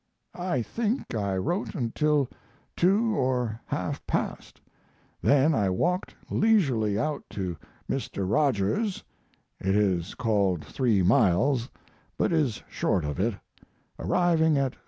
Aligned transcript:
I 0.33 0.63
think 0.63 1.13
I 1.13 1.37
wrote 1.37 1.75
until 1.75 2.27
2 2.75 3.15
or 3.15 3.61
half 3.67 4.03
past. 4.07 4.59
Then 5.21 5.53
I 5.53 5.69
walked 5.69 6.15
leisurely 6.31 6.97
out 6.97 7.23
to 7.29 7.55
Mr. 7.87 8.27
Rogers's 8.27 9.03
(it 9.59 9.75
is 9.75 10.15
called 10.15 10.65
3 10.65 11.03
miles, 11.03 11.69
but 12.17 12.33
is 12.33 12.63
short 12.67 13.05
of 13.05 13.19
it), 13.19 13.35
arriving 13.99 14.57
at 14.57 14.71
3. 14.73 14.79